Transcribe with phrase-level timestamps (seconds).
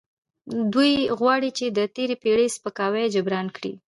[0.73, 3.73] دوی غواړي چې د تیرې پیړۍ سپکاوی جبران کړي.